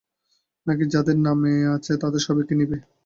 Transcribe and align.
নাকি 0.67 0.83
যাদের 0.93 1.17
নাম 1.19 1.39
আছে 1.75 1.93
তাদের 2.03 2.21
সবাইকেই 2.27 2.57
নিবে? 2.59 2.77